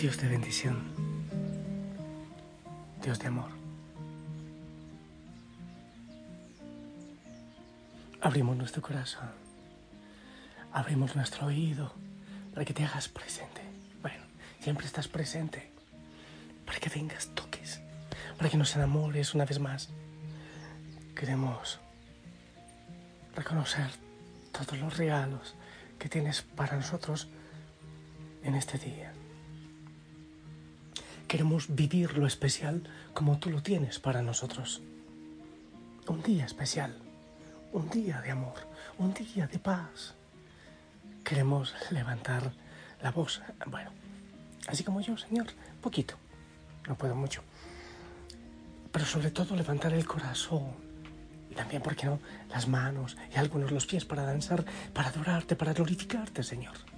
Dios 0.00 0.16
de 0.16 0.28
bendición, 0.28 0.78
Dios 3.02 3.18
de 3.18 3.26
amor. 3.26 3.50
Abrimos 8.22 8.56
nuestro 8.56 8.80
corazón, 8.80 9.28
abrimos 10.72 11.14
nuestro 11.16 11.48
oído 11.48 11.92
para 12.54 12.64
que 12.64 12.72
te 12.72 12.82
hagas 12.82 13.10
presente. 13.10 13.60
Bueno, 14.00 14.24
siempre 14.60 14.86
estás 14.86 15.06
presente, 15.06 15.70
para 16.64 16.78
que 16.78 16.88
vengas, 16.88 17.28
toques, 17.34 17.82
para 18.38 18.48
que 18.48 18.56
nos 18.56 18.74
enamores 18.76 19.34
una 19.34 19.44
vez 19.44 19.58
más. 19.58 19.90
Queremos 21.14 21.78
reconocer 23.36 23.90
todos 24.50 24.78
los 24.78 24.96
regalos 24.96 25.54
que 25.98 26.08
tienes 26.08 26.40
para 26.40 26.76
nosotros 26.76 27.28
en 28.42 28.54
este 28.54 28.78
día. 28.78 29.12
Queremos 31.30 31.72
vivir 31.72 32.18
lo 32.18 32.26
especial 32.26 32.82
como 33.14 33.38
tú 33.38 33.50
lo 33.50 33.62
tienes 33.62 34.00
para 34.00 34.20
nosotros. 34.20 34.82
Un 36.08 36.24
día 36.24 36.44
especial, 36.44 36.92
un 37.72 37.88
día 37.88 38.20
de 38.20 38.32
amor, 38.32 38.56
un 38.98 39.14
día 39.14 39.46
de 39.46 39.60
paz. 39.60 40.16
Queremos 41.22 41.72
levantar 41.92 42.50
la 43.00 43.12
voz, 43.12 43.42
bueno, 43.66 43.92
así 44.66 44.82
como 44.82 45.00
yo, 45.02 45.16
Señor, 45.16 45.46
poquito, 45.80 46.16
no 46.88 46.96
puedo 46.96 47.14
mucho, 47.14 47.44
pero 48.90 49.06
sobre 49.06 49.30
todo 49.30 49.54
levantar 49.54 49.92
el 49.92 50.06
corazón 50.06 50.72
y 51.48 51.54
también, 51.54 51.80
¿por 51.80 51.94
qué 51.94 52.06
no?, 52.06 52.18
las 52.48 52.66
manos 52.66 53.16
y 53.32 53.38
algunos 53.38 53.70
los 53.70 53.86
pies 53.86 54.04
para 54.04 54.24
danzar, 54.24 54.64
para 54.92 55.10
adorarte, 55.10 55.54
para 55.54 55.74
glorificarte, 55.74 56.42
Señor. 56.42 56.89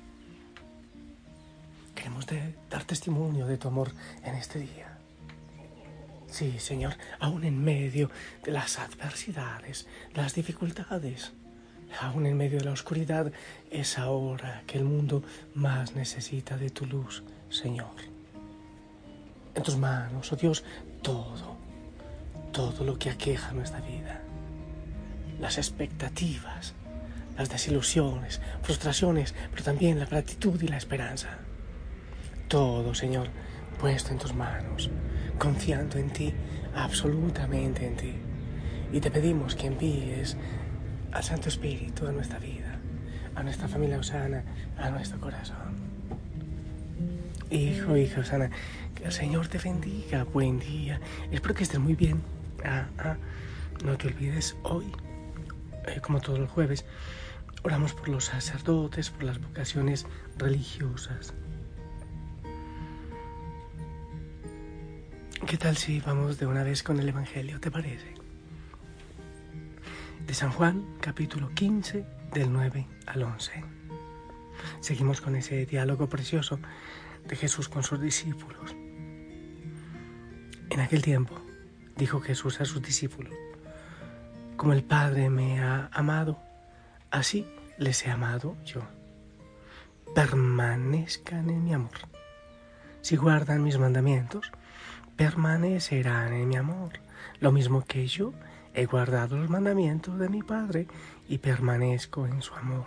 Queremos 2.26 2.54
dar 2.70 2.84
testimonio 2.84 3.46
de 3.46 3.58
tu 3.58 3.68
amor 3.68 3.92
en 4.24 4.34
este 4.34 4.60
día. 4.60 4.98
Sí, 6.28 6.58
Señor, 6.58 6.94
aún 7.18 7.44
en 7.44 7.62
medio 7.62 8.10
de 8.44 8.52
las 8.52 8.78
adversidades, 8.78 9.86
las 10.14 10.34
dificultades, 10.34 11.32
aún 12.00 12.26
en 12.26 12.36
medio 12.36 12.58
de 12.58 12.64
la 12.64 12.72
oscuridad, 12.72 13.32
es 13.70 13.98
ahora 13.98 14.62
que 14.66 14.78
el 14.78 14.84
mundo 14.84 15.22
más 15.54 15.94
necesita 15.94 16.56
de 16.56 16.70
tu 16.70 16.86
luz, 16.86 17.22
Señor. 17.50 17.94
En 19.54 19.62
tus 19.62 19.76
manos, 19.76 20.32
oh 20.32 20.36
Dios, 20.36 20.64
todo, 21.02 21.56
todo 22.52 22.84
lo 22.84 22.98
que 22.98 23.10
aqueja 23.10 23.52
nuestra 23.52 23.80
vida, 23.80 24.22
las 25.40 25.58
expectativas, 25.58 26.74
las 27.36 27.50
desilusiones, 27.50 28.40
frustraciones, 28.62 29.34
pero 29.50 29.64
también 29.64 29.98
la 29.98 30.06
gratitud 30.06 30.60
y 30.62 30.68
la 30.68 30.78
esperanza 30.78 31.38
todo, 32.52 32.94
Señor, 32.94 33.28
puesto 33.80 34.12
en 34.12 34.18
tus 34.18 34.34
manos, 34.34 34.90
confiando 35.38 35.96
en 35.96 36.10
ti, 36.10 36.34
absolutamente 36.76 37.86
en 37.86 37.96
ti. 37.96 38.12
Y 38.92 39.00
te 39.00 39.10
pedimos 39.10 39.54
que 39.54 39.68
envíes 39.68 40.36
al 41.12 41.24
Santo 41.24 41.48
Espíritu 41.48 42.06
a 42.06 42.12
nuestra 42.12 42.38
vida, 42.38 42.78
a 43.34 43.42
nuestra 43.42 43.68
familia 43.68 43.96
Osana, 43.96 44.44
a 44.76 44.90
nuestro 44.90 45.18
corazón. 45.18 45.56
Hijo, 47.50 47.96
hija 47.96 48.20
Osana, 48.20 48.50
que 48.96 49.04
el 49.04 49.12
Señor 49.12 49.48
te 49.48 49.56
bendiga, 49.56 50.24
buen 50.24 50.60
día. 50.60 51.00
Espero 51.30 51.54
que 51.54 51.62
estés 51.62 51.80
muy 51.80 51.94
bien. 51.94 52.20
Ah, 52.66 52.84
ah, 52.98 53.16
no 53.82 53.96
te 53.96 54.08
olvides 54.08 54.56
hoy, 54.62 54.92
eh, 55.86 56.02
como 56.02 56.20
todos 56.20 56.38
los 56.38 56.50
jueves, 56.50 56.84
oramos 57.62 57.94
por 57.94 58.10
los 58.10 58.26
sacerdotes, 58.26 59.08
por 59.08 59.22
las 59.22 59.40
vocaciones 59.40 60.04
religiosas. 60.36 61.32
¿Qué 65.52 65.58
tal 65.58 65.76
si 65.76 66.00
vamos 66.00 66.38
de 66.38 66.46
una 66.46 66.62
vez 66.62 66.82
con 66.82 66.98
el 66.98 67.06
Evangelio, 67.06 67.60
te 67.60 67.70
parece? 67.70 68.14
De 70.26 70.32
San 70.32 70.50
Juan, 70.50 70.96
capítulo 70.98 71.50
15, 71.50 72.06
del 72.32 72.50
9 72.50 72.86
al 73.04 73.22
11. 73.22 73.62
Seguimos 74.80 75.20
con 75.20 75.36
ese 75.36 75.66
diálogo 75.66 76.08
precioso 76.08 76.58
de 77.26 77.36
Jesús 77.36 77.68
con 77.68 77.82
sus 77.82 78.00
discípulos. 78.00 78.74
En 80.70 80.80
aquel 80.80 81.02
tiempo 81.02 81.38
dijo 81.98 82.18
Jesús 82.22 82.58
a 82.62 82.64
sus 82.64 82.80
discípulos, 82.80 83.34
como 84.56 84.72
el 84.72 84.84
Padre 84.84 85.28
me 85.28 85.60
ha 85.60 85.90
amado, 85.92 86.40
así 87.10 87.46
les 87.76 88.06
he 88.06 88.10
amado 88.10 88.56
yo. 88.64 88.80
Permanezcan 90.14 91.50
en 91.50 91.62
mi 91.62 91.74
amor. 91.74 92.08
Si 93.02 93.16
guardan 93.16 93.62
mis 93.62 93.76
mandamientos, 93.76 94.50
permanecerán 95.16 96.32
en 96.32 96.48
mi 96.48 96.56
amor, 96.56 96.92
lo 97.40 97.52
mismo 97.52 97.84
que 97.84 98.06
yo 98.06 98.32
he 98.74 98.86
guardado 98.86 99.36
los 99.36 99.50
mandamientos 99.50 100.18
de 100.18 100.28
mi 100.28 100.42
Padre 100.42 100.86
y 101.28 101.38
permanezco 101.38 102.26
en 102.26 102.42
su 102.42 102.54
amor. 102.54 102.86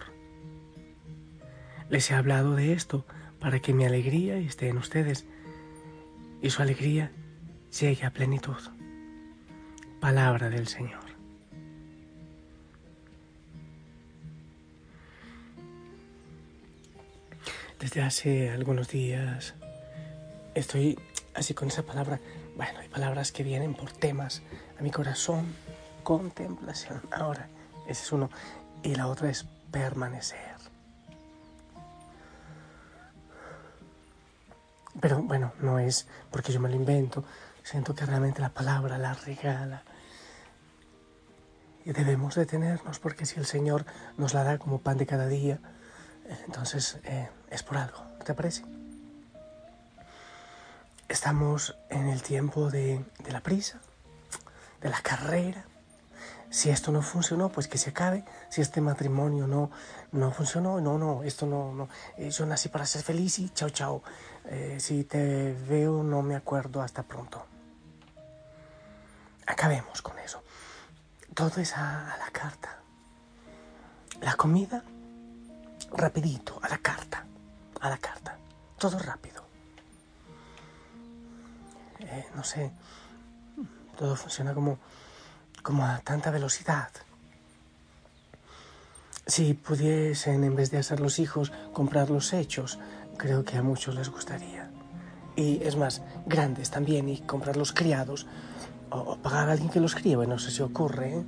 Les 1.89 2.09
he 2.09 2.15
hablado 2.15 2.55
de 2.55 2.73
esto 2.73 3.05
para 3.39 3.59
que 3.59 3.73
mi 3.73 3.85
alegría 3.85 4.37
esté 4.37 4.69
en 4.69 4.77
ustedes 4.77 5.25
y 6.41 6.49
su 6.49 6.61
alegría 6.61 7.11
llegue 7.79 8.05
a 8.05 8.11
plenitud. 8.11 8.57
Palabra 9.99 10.49
del 10.49 10.67
Señor. 10.67 11.05
Desde 17.79 18.01
hace 18.01 18.49
algunos 18.49 18.87
días 18.87 19.53
estoy 20.55 20.97
así 21.35 21.53
con 21.53 21.67
esa 21.67 21.83
palabra. 21.83 22.19
Bueno, 22.55 22.79
hay 22.79 22.87
palabras 22.87 23.31
que 23.31 23.43
vienen 23.43 23.75
por 23.75 23.91
temas 23.91 24.41
a 24.79 24.81
mi 24.81 24.91
corazón. 24.91 25.53
Contemplación. 26.03 27.01
Ahora, 27.11 27.47
ese 27.87 28.03
es 28.03 28.11
uno. 28.11 28.29
Y 28.83 28.95
la 28.95 29.07
otra 29.07 29.29
es 29.29 29.45
permanecer. 29.71 30.55
Pero 34.99 35.21
bueno, 35.21 35.51
no 35.59 35.79
es 35.79 36.07
porque 36.31 36.53
yo 36.53 36.59
me 36.59 36.69
lo 36.69 36.75
invento. 36.75 37.23
Siento 37.63 37.95
que 37.95 38.05
realmente 38.05 38.41
la 38.41 38.49
palabra 38.49 38.97
la 38.97 39.13
regala. 39.13 39.83
Y 41.83 41.91
debemos 41.91 42.35
detenernos 42.35 42.99
porque 42.99 43.25
si 43.25 43.39
el 43.39 43.45
Señor 43.45 43.85
nos 44.17 44.33
la 44.33 44.43
da 44.43 44.57
como 44.57 44.79
pan 44.79 44.97
de 44.97 45.05
cada 45.05 45.27
día, 45.27 45.59
entonces 46.47 46.99
eh, 47.03 47.29
es 47.51 47.61
por 47.61 47.77
algo. 47.77 47.99
¿Te 48.23 48.33
parece? 48.33 48.63
Estamos 51.07 51.77
en 51.89 52.07
el 52.07 52.23
tiempo 52.23 52.71
de, 52.71 53.05
la 53.29 53.41
prisa, 53.41 53.79
de 54.81 54.89
la 54.89 55.01
carrera. 55.01 55.65
Si 56.49 56.69
esto 56.69 56.91
no 56.91 57.01
funcionó, 57.01 57.49
pues 57.49 57.67
que 57.67 57.77
se 57.77 57.91
acabe. 57.91 58.23
Si 58.49 58.61
este 58.61 58.81
matrimonio 58.81 59.45
no, 59.45 59.69
no 60.11 60.31
funcionó, 60.31 60.81
no, 60.81 60.97
no, 60.97 61.21
esto 61.23 61.45
no, 61.45 61.73
no. 61.73 61.89
Eh, 62.17 62.31
yo 62.31 62.45
nací 62.45 62.69
para 62.69 62.85
ser 62.85 63.03
feliz 63.03 63.37
y 63.39 63.49
chao, 63.49 63.69
chao. 63.69 64.03
Eh, 64.45 64.77
si 64.79 65.03
te 65.03 65.53
veo, 65.67 66.01
no 66.01 66.23
me 66.23 66.35
acuerdo, 66.35 66.81
hasta 66.81 67.03
pronto. 67.03 67.45
Acabemos 69.45 70.01
con 70.01 70.17
eso. 70.19 70.41
Todo 71.35 71.61
es 71.61 71.77
a 71.77 72.15
la 72.17 72.31
carta. 72.31 72.79
La 74.21 74.35
comida, 74.35 74.83
rapidito, 75.91 76.59
a 76.63 76.69
la 76.69 76.79
carta, 76.79 77.25
a 77.79 77.89
la 77.89 77.97
carta. 77.97 78.37
Todo 78.79 78.97
rápido. 78.97 79.34
No 82.35 82.43
sé, 82.43 82.71
todo 83.97 84.15
funciona 84.15 84.53
como, 84.53 84.77
como 85.63 85.85
a 85.85 85.99
tanta 85.99 86.31
velocidad. 86.31 86.89
Si 89.27 89.55
pudiesen, 89.55 90.43
en 90.43 90.55
vez 90.55 90.69
de 90.69 90.77
hacer 90.77 90.99
los 90.99 91.17
hijos, 91.17 91.51
comprar 91.73 92.09
los 92.11 92.31
hechos, 92.33 92.77
creo 93.17 93.43
que 93.43 93.57
a 93.57 93.63
muchos 93.63 93.95
les 93.95 94.09
gustaría. 94.09 94.69
Y 95.35 95.63
es 95.63 95.75
más, 95.75 96.01
grandes 96.25 96.69
también, 96.69 97.09
y 97.09 97.21
comprar 97.21 97.57
los 97.57 97.73
criados, 97.73 98.27
o, 98.91 99.17
pagar 99.17 99.49
a 99.49 99.53
alguien 99.53 99.69
que 99.69 99.79
los 99.79 99.95
críe, 99.95 100.15
bueno, 100.15 100.35
eso 100.35 100.51
se 100.51 100.61
ocurre. 100.61 101.17
¿eh? 101.17 101.23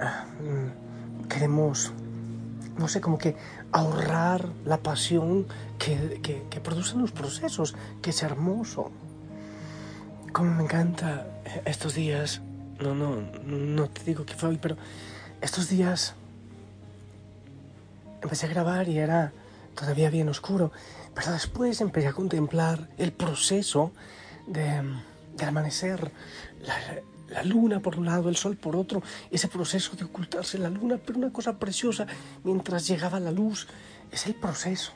Ah, 0.00 0.26
mm, 0.40 1.28
queremos, 1.28 1.92
no 2.76 2.88
sé, 2.88 3.00
como 3.00 3.16
que 3.16 3.36
ahorrar 3.72 4.46
la 4.64 4.76
pasión 4.78 5.46
que, 5.78 6.20
que, 6.22 6.46
que 6.50 6.60
producen 6.60 7.00
los 7.00 7.12
procesos, 7.12 7.74
que 8.02 8.10
es 8.10 8.22
hermoso. 8.22 8.90
Como 10.32 10.54
me 10.54 10.64
encanta 10.64 11.26
estos 11.64 11.94
días, 11.94 12.40
no, 12.80 12.94
no, 12.94 13.22
no 13.44 13.88
te 13.88 14.04
digo 14.04 14.24
que 14.24 14.34
fue 14.34 14.50
hoy, 14.50 14.58
pero 14.60 14.76
estos 15.40 15.68
días 15.68 16.14
empecé 18.22 18.46
a 18.46 18.48
grabar 18.50 18.88
y 18.88 18.98
era 18.98 19.32
todavía 19.74 20.10
bien 20.10 20.28
oscuro, 20.28 20.70
pero 21.14 21.32
después 21.32 21.80
empecé 21.80 22.08
a 22.08 22.12
contemplar 22.12 22.88
el 22.98 23.12
proceso 23.12 23.92
de, 24.46 24.82
amanecer, 25.46 26.10
la, 26.60 26.74
la, 27.28 27.42
luna 27.44 27.80
por 27.80 27.98
un 27.98 28.06
lado, 28.06 28.28
el 28.28 28.36
sol 28.36 28.56
por 28.56 28.76
otro, 28.76 29.02
ese 29.30 29.48
proceso 29.48 29.96
de 29.96 30.04
ocultarse 30.04 30.58
la 30.58 30.68
luna, 30.68 30.98
pero 31.04 31.18
una 31.18 31.32
cosa 31.32 31.58
preciosa 31.58 32.06
mientras 32.44 32.86
llegaba 32.86 33.18
la 33.18 33.30
luz, 33.30 33.66
es 34.10 34.26
el 34.26 34.34
proceso. 34.34 34.92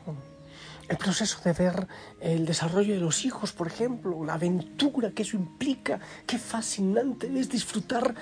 El 0.93 0.99
proceso 0.99 1.39
de 1.43 1.55
ver 1.55 1.89
el 2.21 2.45
desarrollo 2.45 2.93
de 2.93 3.01
los 3.01 3.25
hijos, 3.25 3.51
por 3.53 3.67
ejemplo, 3.67 4.27
la 4.27 4.35
aventura 4.35 5.11
que 5.13 5.23
eso 5.23 5.39
implica, 5.39 5.99
qué 6.27 6.39
fascinante 6.39 7.31
es 7.35 7.49
disfrutar 7.49 8.15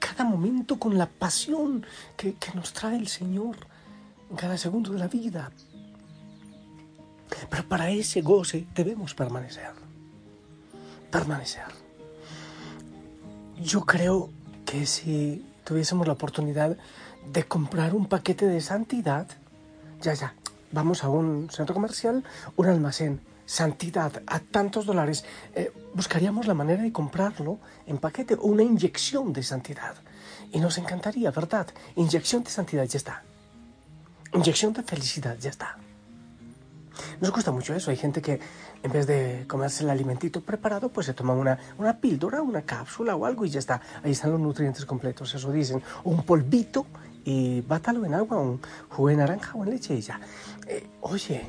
cada 0.00 0.24
momento 0.24 0.76
con 0.76 0.98
la 0.98 1.06
pasión 1.06 1.86
que, 2.16 2.34
nos 2.52 2.72
trae 2.72 2.96
el 2.96 3.06
Señor 3.06 3.56
en 4.28 4.34
cada 4.34 4.58
segundo 4.58 4.90
de 4.90 4.98
la 4.98 5.06
vida. 5.06 5.52
Pero 7.48 7.68
para 7.68 7.90
ese 7.90 8.22
goce 8.22 8.66
debemos 8.74 9.14
permanecer. 9.14 9.70
Permanecer. 11.12 11.70
Yo 13.62 13.82
creo 13.82 14.30
que 14.64 14.84
si 14.86 15.46
tuviésemos 15.62 16.08
la 16.08 16.14
oportunidad 16.14 16.76
de 17.32 17.44
comprar 17.44 17.94
un 17.94 18.06
paquete 18.06 18.46
de 18.46 18.60
santidad, 18.60 19.28
ya, 20.00 20.14
ya, 20.14 20.34
vamos 20.76 21.04
a 21.04 21.08
un 21.08 21.48
centro 21.50 21.74
comercial, 21.74 22.22
un 22.56 22.66
almacén, 22.66 23.20
santidad 23.46 24.12
a 24.26 24.40
tantos 24.40 24.84
dólares, 24.84 25.24
eh, 25.54 25.72
buscaríamos 25.94 26.46
la 26.46 26.52
manera 26.52 26.82
de 26.82 26.92
comprarlo 26.92 27.58
en 27.86 27.96
paquete 27.96 28.34
una 28.34 28.62
inyección 28.62 29.32
de 29.32 29.42
santidad. 29.42 29.94
Y 30.52 30.60
nos 30.60 30.76
encantaría, 30.76 31.30
¿verdad? 31.30 31.66
Inyección 31.96 32.44
de 32.44 32.50
santidad, 32.50 32.84
ya 32.84 32.98
está. 32.98 33.22
Inyección 34.34 34.74
de 34.74 34.82
felicidad, 34.82 35.38
ya 35.38 35.48
está. 35.48 35.78
Nos 37.20 37.32
gusta 37.32 37.52
mucho 37.52 37.74
eso. 37.74 37.90
Hay 37.90 37.96
gente 37.96 38.20
que 38.20 38.38
en 38.82 38.92
vez 38.92 39.06
de 39.06 39.44
comerse 39.48 39.82
el 39.82 39.90
alimentito 39.90 40.42
preparado, 40.42 40.90
pues 40.90 41.06
se 41.06 41.14
toma 41.14 41.32
una, 41.32 41.58
una 41.78 41.98
píldora, 41.98 42.42
una 42.42 42.62
cápsula 42.62 43.16
o 43.16 43.24
algo 43.24 43.46
y 43.46 43.50
ya 43.50 43.60
está. 43.60 43.80
Ahí 44.04 44.12
están 44.12 44.30
los 44.30 44.40
nutrientes 44.40 44.84
completos, 44.84 45.34
eso 45.34 45.50
dicen. 45.50 45.82
O 46.04 46.10
un 46.10 46.22
polvito 46.22 46.86
y 47.26 47.60
bátalo 47.60 48.04
en 48.06 48.14
agua, 48.14 48.38
un 48.38 48.60
jugo 48.88 49.08
de 49.08 49.16
naranja 49.16 49.52
o 49.58 49.64
en 49.64 49.70
leche 49.70 49.94
y 49.94 50.00
ya. 50.00 50.20
Eh, 50.68 50.88
oye, 51.00 51.44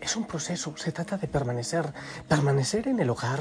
es 0.00 0.14
un 0.14 0.26
proceso, 0.26 0.74
se 0.76 0.92
trata 0.92 1.16
de 1.16 1.26
permanecer, 1.26 1.92
permanecer 2.28 2.86
en 2.86 3.00
el 3.00 3.08
hogar 3.08 3.40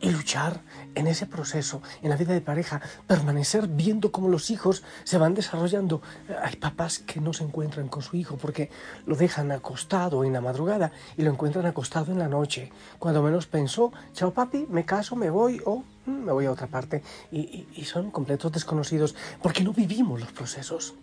y 0.00 0.10
luchar 0.10 0.60
en 0.96 1.06
ese 1.06 1.26
proceso, 1.26 1.80
en 2.02 2.10
la 2.10 2.16
vida 2.16 2.34
de 2.34 2.40
pareja, 2.40 2.82
permanecer 3.06 3.68
viendo 3.68 4.10
cómo 4.10 4.28
los 4.28 4.50
hijos 4.50 4.82
se 5.04 5.18
van 5.18 5.34
desarrollando. 5.34 6.02
Hay 6.42 6.56
papás 6.56 6.98
que 6.98 7.20
no 7.20 7.32
se 7.32 7.44
encuentran 7.44 7.88
con 7.88 8.02
su 8.02 8.16
hijo 8.16 8.36
porque 8.36 8.70
lo 9.06 9.14
dejan 9.14 9.52
acostado 9.52 10.24
en 10.24 10.32
la 10.32 10.40
madrugada 10.40 10.90
y 11.16 11.22
lo 11.22 11.30
encuentran 11.30 11.64
acostado 11.64 12.10
en 12.10 12.18
la 12.18 12.28
noche. 12.28 12.72
Cuando 12.98 13.22
menos 13.22 13.46
pensó, 13.46 13.92
chao 14.12 14.32
papi, 14.32 14.66
me 14.68 14.84
caso, 14.84 15.14
me 15.14 15.30
voy 15.30 15.62
o 15.64 15.84
me 16.06 16.32
voy 16.32 16.46
a 16.46 16.52
otra 16.52 16.66
parte. 16.66 17.02
Y, 17.30 17.66
y 17.74 17.84
son 17.84 18.10
completos 18.10 18.52
desconocidos 18.52 19.14
porque 19.42 19.64
no 19.64 19.72
vivimos 19.72 20.20
los 20.20 20.32
procesos. 20.32 20.94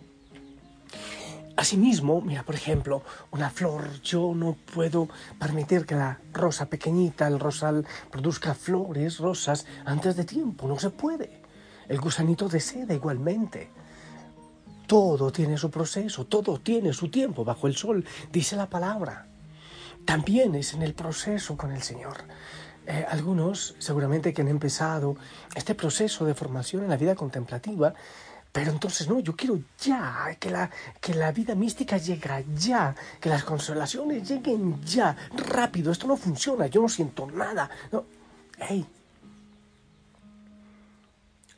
Asimismo, 1.56 2.20
mira, 2.20 2.42
por 2.42 2.56
ejemplo, 2.56 3.02
una 3.30 3.48
flor, 3.48 4.00
yo 4.02 4.32
no 4.34 4.56
puedo 4.74 5.08
permitir 5.38 5.86
que 5.86 5.94
la 5.94 6.18
rosa 6.32 6.66
pequeñita, 6.66 7.28
el 7.28 7.38
rosal, 7.38 7.86
produzca 8.10 8.54
flores, 8.54 9.18
rosas, 9.18 9.64
antes 9.84 10.16
de 10.16 10.24
tiempo, 10.24 10.66
no 10.66 10.78
se 10.80 10.90
puede. 10.90 11.42
El 11.88 12.00
gusanito 12.00 12.48
de 12.48 12.58
seda 12.58 12.92
igualmente. 12.92 13.70
Todo 14.88 15.30
tiene 15.30 15.56
su 15.56 15.70
proceso, 15.70 16.26
todo 16.26 16.58
tiene 16.58 16.92
su 16.92 17.08
tiempo 17.08 17.44
bajo 17.44 17.68
el 17.68 17.76
sol, 17.76 18.04
dice 18.32 18.56
la 18.56 18.68
palabra. 18.68 19.28
También 20.04 20.56
es 20.56 20.74
en 20.74 20.82
el 20.82 20.94
proceso 20.94 21.56
con 21.56 21.70
el 21.70 21.82
Señor. 21.82 22.24
Eh, 22.86 23.06
algunos 23.08 23.74
seguramente 23.78 24.34
que 24.34 24.42
han 24.42 24.48
empezado 24.48 25.16
este 25.54 25.74
proceso 25.74 26.26
de 26.26 26.34
formación 26.34 26.84
en 26.84 26.90
la 26.90 26.98
vida 26.98 27.14
contemplativa 27.14 27.94
pero 28.54 28.70
entonces 28.70 29.08
no, 29.08 29.18
yo 29.18 29.34
quiero 29.34 29.58
ya, 29.80 30.36
que 30.38 30.48
la, 30.48 30.70
que 31.00 31.12
la 31.12 31.32
vida 31.32 31.56
mística 31.56 31.96
llegue 31.96 32.44
ya, 32.56 32.94
que 33.20 33.28
las 33.28 33.42
consolaciones 33.42 34.28
lleguen 34.28 34.80
ya, 34.84 35.16
rápido, 35.32 35.90
esto 35.90 36.06
no 36.06 36.16
funciona, 36.16 36.68
yo 36.68 36.80
no 36.80 36.88
siento 36.88 37.26
nada. 37.26 37.68
No. 37.90 38.04
Hey, 38.56 38.86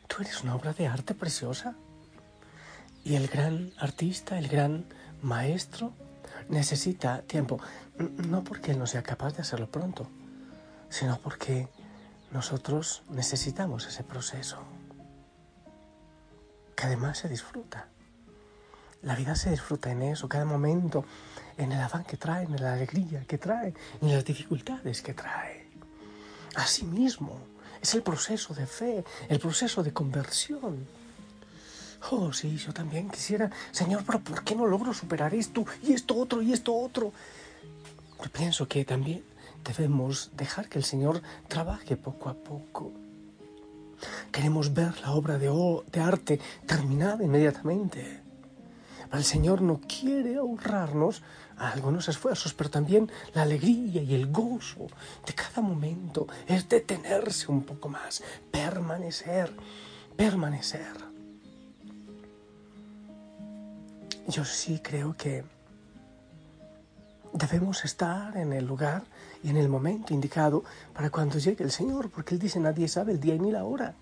tú 0.06 0.22
eres 0.22 0.42
una 0.42 0.54
obra 0.54 0.72
de 0.72 0.86
arte 0.86 1.14
preciosa. 1.14 1.74
Y 3.04 3.16
el 3.16 3.28
gran 3.28 3.72
artista, 3.76 4.38
el 4.38 4.48
gran 4.48 4.86
maestro, 5.20 5.92
necesita 6.48 7.20
tiempo. 7.20 7.60
No 7.98 8.42
porque 8.42 8.70
él 8.70 8.78
no 8.78 8.86
sea 8.86 9.02
capaz 9.02 9.34
de 9.34 9.42
hacerlo 9.42 9.70
pronto, 9.70 10.08
sino 10.88 11.18
porque 11.18 11.68
nosotros 12.30 13.02
necesitamos 13.08 13.86
ese 13.86 14.04
proceso 14.04 14.58
que 16.74 16.86
además 16.86 17.18
se 17.18 17.28
disfruta. 17.28 17.88
La 19.02 19.14
vida 19.14 19.34
se 19.34 19.50
disfruta 19.50 19.90
en 19.90 20.02
eso, 20.02 20.28
cada 20.28 20.44
momento, 20.44 21.04
en 21.56 21.72
el 21.72 21.80
afán 21.80 22.04
que 22.04 22.16
trae, 22.16 22.44
en 22.44 22.56
la 22.56 22.74
alegría 22.74 23.24
que 23.24 23.38
trae, 23.38 23.72
en 24.00 24.12
las 24.12 24.24
dificultades 24.24 25.00
que 25.02 25.14
trae. 25.14 25.68
Asimismo, 26.56 27.38
es 27.80 27.94
el 27.94 28.02
proceso 28.02 28.54
de 28.54 28.66
fe, 28.66 29.04
el 29.28 29.38
proceso 29.38 29.82
de 29.82 29.92
conversión. 29.92 30.86
Oh, 32.10 32.32
sí, 32.32 32.56
yo 32.56 32.72
también 32.72 33.10
quisiera, 33.10 33.50
Señor, 33.70 34.04
pero 34.04 34.20
¿por 34.20 34.44
qué 34.44 34.54
no 34.54 34.66
logro 34.66 34.92
superar 34.92 35.34
esto 35.34 35.64
y 35.82 35.92
esto 35.92 36.16
otro 36.16 36.42
y 36.42 36.52
esto 36.52 36.74
otro? 36.74 37.12
Yo 38.22 38.30
pienso 38.30 38.66
que 38.68 38.84
también 38.84 39.24
debemos 39.66 40.30
dejar 40.36 40.68
que 40.68 40.78
el 40.78 40.84
Señor 40.84 41.22
trabaje 41.48 41.96
poco 41.96 42.28
a 42.28 42.34
poco 42.34 42.92
Queremos 44.30 44.74
ver 44.74 45.00
la 45.00 45.12
obra 45.12 45.38
de, 45.38 45.48
arte 46.00 46.40
terminada 46.66 47.24
inmediatamente. 47.24 48.20
el 49.12 49.24
Señor 49.24 49.62
no 49.62 49.80
quiere 49.80 50.36
ahorrarnos 50.36 51.22
algunos 51.56 52.08
esfuerzos, 52.08 52.52
pero 52.52 52.68
también 52.68 53.10
la 53.32 53.42
alegría 53.42 54.02
y 54.02 54.14
el 54.14 54.30
gozo 54.30 54.88
de 55.26 55.32
cada 55.32 55.62
momento 55.62 56.26
es 56.46 56.68
detenerse 56.68 57.50
un 57.50 57.62
poco 57.62 57.88
más, 57.88 58.22
permanecer, 58.50 59.54
permanecer. 60.16 60.92
Yo 64.28 64.44
sí 64.44 64.80
creo 64.82 65.16
que 65.16 65.44
debemos 67.32 67.84
estar 67.84 68.36
en 68.36 68.52
el 68.52 68.66
lugar 68.66 69.04
en 69.48 69.56
el 69.56 69.68
momento 69.68 70.14
indicado 70.14 70.64
para 70.94 71.10
cuando 71.10 71.38
llegue 71.38 71.64
el 71.64 71.70
Señor, 71.70 72.10
porque 72.10 72.34
Él 72.34 72.40
dice 72.40 72.60
nadie 72.60 72.88
sabe 72.88 73.12
el 73.12 73.20
día 73.20 73.36
ni 73.36 73.50
la 73.50 73.64
hora. 73.64 73.94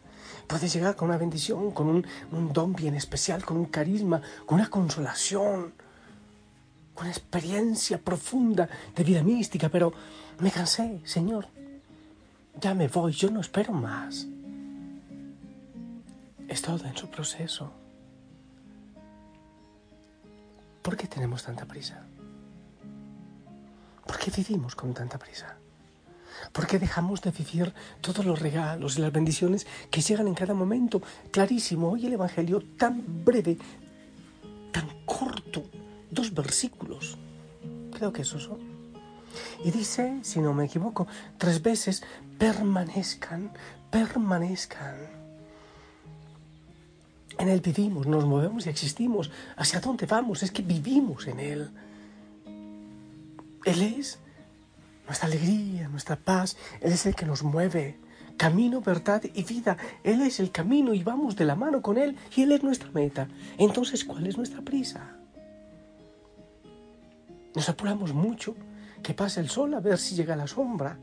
Puedes 0.46 0.72
llegar 0.72 0.96
con 0.96 1.08
una 1.08 1.18
bendición, 1.18 1.70
con 1.70 1.88
un 1.88 2.52
don 2.52 2.74
bien 2.74 2.94
especial, 2.94 3.44
con 3.44 3.56
un 3.56 3.66
carisma, 3.66 4.20
con 4.46 4.58
una 4.58 4.68
consolación, 4.68 5.72
con 6.94 7.06
una 7.06 7.10
experiencia 7.10 7.98
profunda 7.98 8.68
de 8.94 9.04
vida 9.04 9.22
mística, 9.22 9.68
pero 9.68 9.92
me 10.38 10.50
cansé, 10.50 11.00
Señor. 11.04 11.48
Ya 12.60 12.74
me 12.74 12.88
voy, 12.88 13.12
yo 13.12 13.30
no 13.30 13.40
espero 13.40 13.72
más. 13.72 14.26
Es 16.48 16.62
todo 16.62 16.84
en 16.84 16.96
su 16.96 17.08
proceso. 17.08 17.72
¿Por 20.82 20.96
qué 20.96 21.06
tenemos 21.08 21.42
tanta 21.42 21.64
prisa? 21.64 22.06
¿Por 24.14 24.22
qué 24.22 24.30
vivimos 24.30 24.76
con 24.76 24.94
tanta 24.94 25.18
prisa? 25.18 25.56
¿Por 26.52 26.68
qué 26.68 26.78
dejamos 26.78 27.20
de 27.20 27.32
vivir 27.32 27.74
todos 28.00 28.24
los 28.24 28.38
regalos 28.38 28.96
y 28.96 29.00
las 29.00 29.10
bendiciones 29.10 29.66
que 29.90 30.02
llegan 30.02 30.28
en 30.28 30.34
cada 30.34 30.54
momento? 30.54 31.02
Clarísimo, 31.32 31.90
hoy 31.90 32.06
el 32.06 32.12
Evangelio 32.12 32.62
tan 32.78 33.24
breve, 33.24 33.58
tan 34.70 34.88
corto, 35.04 35.64
dos 36.12 36.32
versículos. 36.32 37.18
Creo 37.92 38.12
que 38.12 38.22
esos 38.22 38.44
son. 38.44 38.60
Y 39.64 39.72
dice, 39.72 40.20
si 40.22 40.38
no 40.38 40.54
me 40.54 40.66
equivoco, 40.66 41.08
tres 41.36 41.60
veces, 41.60 42.04
permanezcan, 42.38 43.50
permanezcan. 43.90 44.94
En 47.36 47.48
Él 47.48 47.60
vivimos, 47.60 48.06
nos 48.06 48.26
movemos 48.26 48.64
y 48.66 48.68
existimos. 48.68 49.32
¿Hacia 49.56 49.80
dónde 49.80 50.06
vamos? 50.06 50.44
Es 50.44 50.52
que 50.52 50.62
vivimos 50.62 51.26
en 51.26 51.40
Él. 51.40 51.70
Él 53.64 53.82
es 53.82 54.18
nuestra 55.06 55.26
alegría, 55.26 55.88
nuestra 55.88 56.16
paz. 56.16 56.56
Él 56.80 56.92
es 56.92 57.06
el 57.06 57.14
que 57.14 57.26
nos 57.26 57.42
mueve. 57.42 57.98
Camino, 58.36 58.80
verdad 58.80 59.22
y 59.32 59.44
vida. 59.44 59.76
Él 60.02 60.20
es 60.22 60.40
el 60.40 60.50
camino 60.50 60.92
y 60.92 61.02
vamos 61.02 61.36
de 61.36 61.44
la 61.44 61.54
mano 61.54 61.82
con 61.82 61.98
Él 61.98 62.16
y 62.34 62.42
Él 62.42 62.52
es 62.52 62.62
nuestra 62.62 62.90
meta. 62.90 63.28
Entonces, 63.58 64.04
¿cuál 64.04 64.26
es 64.26 64.36
nuestra 64.36 64.62
prisa? 64.62 65.16
Nos 67.54 67.68
apuramos 67.68 68.12
mucho 68.12 68.56
que 69.02 69.14
pase 69.14 69.40
el 69.40 69.48
sol 69.48 69.74
a 69.74 69.80
ver 69.80 69.98
si 69.98 70.16
llega 70.16 70.34
la 70.34 70.48
sombra. 70.48 70.98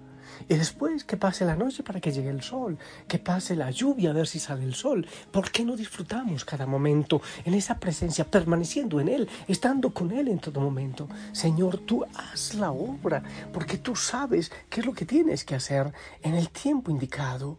Y 0.48 0.56
después 0.56 1.04
que 1.04 1.18
pase 1.18 1.46
la 1.46 1.56
noche 1.56 1.84
para 1.84 2.00
que 2.00 2.12
llegue 2.12 2.30
el 2.30 2.42
sol, 2.42 2.78
que 3.08 3.20
pase 3.20 3.56
la 3.56 3.72
lluvia 3.72 4.12
a 4.12 4.14
ver 4.14 4.28
si 4.28 4.40
sale 4.40 4.64
el 4.64 4.76
sol. 4.76 5.08
¿Por 5.32 5.52
qué 5.52 5.64
no 5.66 5.76
disfrutamos 5.76 6.46
cada 6.46 6.66
momento 6.66 7.22
en 7.46 7.54
esa 7.54 7.80
presencia, 7.80 8.26
permaneciendo 8.26 9.00
en 9.00 9.10
Él, 9.10 9.30
estando 9.48 9.94
con 9.94 10.12
Él 10.12 10.28
en 10.28 10.40
todo 10.40 10.60
momento? 10.60 11.08
Señor, 11.32 11.80
tú 11.80 12.06
haz 12.16 12.54
la 12.56 12.72
obra, 12.72 13.24
porque 13.54 13.78
tú 13.78 13.96
sabes 13.96 14.52
qué 14.70 14.82
es 14.82 14.86
lo 14.86 14.94
que 14.94 15.06
tienes 15.06 15.44
que 15.44 15.56
hacer 15.56 15.94
en 16.22 16.36
el 16.36 16.50
tiempo 16.50 16.92
indicado. 16.92 17.58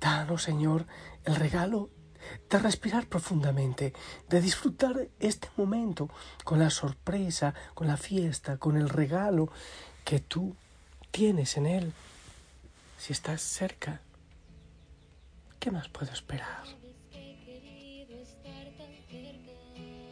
Danos, 0.00 0.42
Señor, 0.42 0.86
el 1.24 1.36
regalo 1.36 1.90
de 2.48 2.58
respirar 2.58 3.06
profundamente, 3.06 3.92
de 4.28 4.40
disfrutar 4.40 5.08
este 5.18 5.48
momento 5.56 6.08
con 6.44 6.58
la 6.58 6.70
sorpresa, 6.70 7.54
con 7.74 7.86
la 7.86 7.96
fiesta, 7.96 8.58
con 8.58 8.76
el 8.76 8.88
regalo 8.88 9.50
que 10.04 10.20
tú 10.20 10.56
tienes 11.12 11.56
en 11.56 11.66
él. 11.66 11.92
Si 12.98 13.12
estás 13.12 13.42
cerca, 13.42 14.00
¿qué 15.60 15.70
más 15.70 15.88
puedo 15.88 16.12
esperar? 16.12 16.64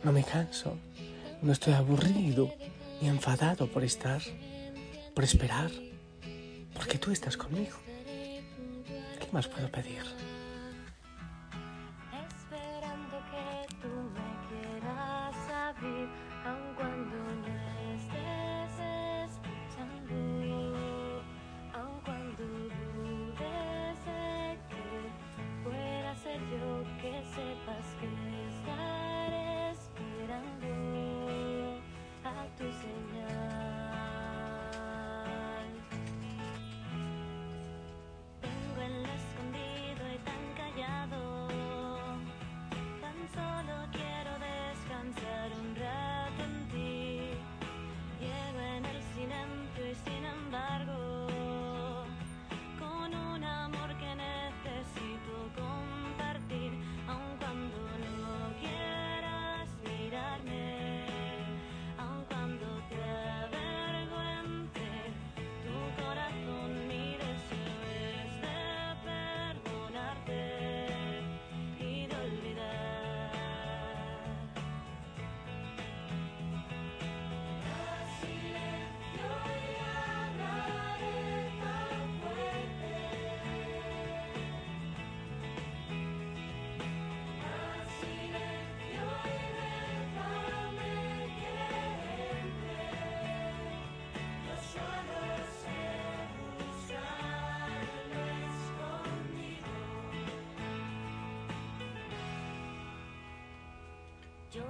No 0.04 0.12
me 0.12 0.22
canso, 0.22 0.76
no 1.42 1.52
estoy 1.52 1.72
aburrido 1.72 2.54
ni 3.00 3.08
enfadado 3.08 3.66
por 3.66 3.82
estar, 3.82 4.22
por 5.14 5.24
esperar, 5.24 5.70
porque 6.74 6.98
tú 6.98 7.10
estás 7.10 7.36
conmigo. 7.36 7.76
¿Qué 9.18 9.26
más 9.32 9.48
puedo 9.48 9.70
pedir? 9.70 10.02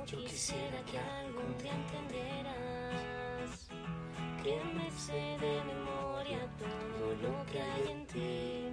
Yo 0.07 0.19
quisiera 0.25 0.81
que 0.91 0.99
algún 0.99 1.57
día 1.59 1.73
entendieras 1.73 3.69
que 4.43 4.55
me 4.75 4.91
sé 4.91 5.13
de 5.13 5.63
memoria 5.65 6.39
todo 6.59 7.15
lo 7.23 7.47
que 7.47 7.61
hay 7.61 7.85
en 7.93 8.07
ti. 8.07 8.69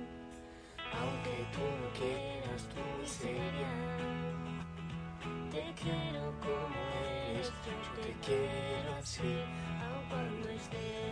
Aunque 1.00 1.46
tú 1.54 1.64
no 1.82 1.88
quieras 2.00 2.62
tu 2.74 2.82
miseria, 3.02 3.74
te 5.52 5.64
quiero 5.82 6.24
como 6.40 6.80
eres, 7.30 7.48
yo 7.66 7.76
te 8.02 8.10
quiero 8.26 8.90
así, 9.00 9.34
aun 9.84 10.04
cuando 10.10 10.50
estés 10.50 11.07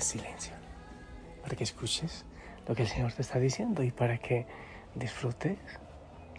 silencio, 0.00 0.54
para 1.42 1.56
que 1.56 1.64
escuches 1.64 2.24
lo 2.66 2.74
que 2.74 2.82
el 2.82 2.88
Señor 2.88 3.12
te 3.12 3.22
está 3.22 3.38
diciendo 3.38 3.82
y 3.82 3.90
para 3.90 4.18
que 4.18 4.46
disfrutes 4.94 5.58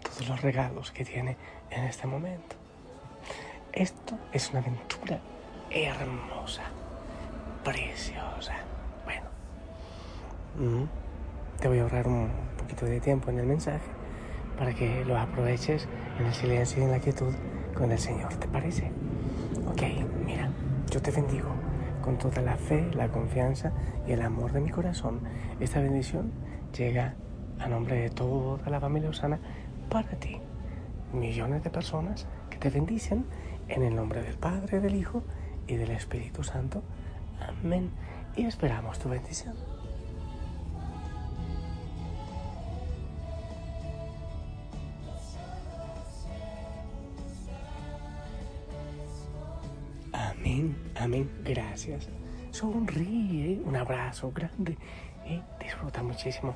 todos 0.02 0.28
los 0.28 0.42
regalos 0.42 0.90
que 0.90 1.04
tiene 1.04 1.36
en 1.70 1.84
este 1.84 2.06
momento. 2.06 2.56
Esto 3.72 4.18
es 4.32 4.50
una 4.50 4.60
aventura 4.60 5.20
hermosa, 5.70 6.62
preciosa. 7.64 8.54
Bueno, 9.04 9.28
mm, 10.56 10.88
te 11.60 11.68
voy 11.68 11.78
a 11.78 11.82
ahorrar 11.82 12.06
un 12.06 12.30
poquito 12.58 12.84
de 12.86 13.00
tiempo 13.00 13.30
en 13.30 13.38
el 13.38 13.46
mensaje 13.46 13.90
para 14.58 14.74
que 14.74 15.04
lo 15.04 15.18
aproveches 15.18 15.88
en 16.18 16.26
el 16.26 16.34
silencio 16.34 16.82
y 16.82 16.84
en 16.84 16.90
la 16.90 16.98
quietud 16.98 17.32
con 17.74 17.90
el 17.90 17.98
Señor. 17.98 18.34
¿Te 18.34 18.46
parece? 18.48 18.90
Ok, 19.66 19.82
mira, 20.24 20.50
yo 20.90 21.00
te 21.00 21.10
bendigo 21.10 21.61
con 22.02 22.18
toda 22.18 22.42
la 22.42 22.56
fe, 22.56 22.90
la 22.94 23.08
confianza 23.08 23.72
y 24.06 24.12
el 24.12 24.22
amor 24.22 24.52
de 24.52 24.60
mi 24.60 24.70
corazón. 24.70 25.20
Esta 25.60 25.80
bendición 25.80 26.32
llega 26.76 27.14
a 27.58 27.68
nombre 27.68 27.96
de 27.96 28.10
toda 28.10 28.68
la 28.68 28.80
familia 28.80 29.08
Osana 29.08 29.38
para 29.88 30.10
ti. 30.18 30.38
Millones 31.12 31.62
de 31.62 31.70
personas 31.70 32.26
que 32.50 32.58
te 32.58 32.70
bendicen 32.70 33.24
en 33.68 33.82
el 33.82 33.94
nombre 33.94 34.22
del 34.22 34.36
Padre, 34.36 34.80
del 34.80 34.94
Hijo 34.94 35.22
y 35.66 35.76
del 35.76 35.92
Espíritu 35.92 36.42
Santo. 36.42 36.82
Amén. 37.40 37.90
Y 38.36 38.44
esperamos 38.44 38.98
tu 38.98 39.08
bendición. 39.08 39.71
Amén, 51.02 51.28
gracias. 51.42 52.08
Sonríe, 52.52 53.60
un 53.64 53.74
abrazo 53.74 54.30
grande 54.30 54.78
y 55.26 55.42
disfruta 55.60 56.00
muchísimo. 56.00 56.54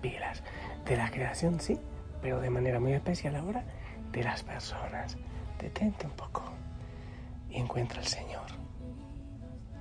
Pilas 0.00 0.40
de 0.86 0.96
la 0.96 1.10
creación, 1.10 1.58
sí, 1.58 1.76
pero 2.22 2.40
de 2.40 2.48
manera 2.48 2.78
muy 2.78 2.92
especial 2.92 3.34
ahora 3.34 3.64
de 4.12 4.22
las 4.22 4.44
personas. 4.44 5.16
Detente 5.60 6.06
un 6.06 6.12
poco 6.12 6.44
y 7.50 7.56
encuentra 7.56 7.98
al 7.98 8.06
Señor 8.06 8.46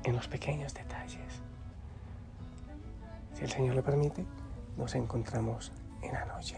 en 0.04 0.16
los 0.16 0.28
pequeños 0.28 0.74
detalles. 0.74 1.44
Si 3.34 3.44
el 3.44 3.52
Señor 3.52 3.76
le 3.76 3.84
permite, 3.84 4.26
nos 4.78 4.96
encontramos 4.96 5.72
en 6.02 6.12
la 6.12 6.26
noche. 6.26 6.58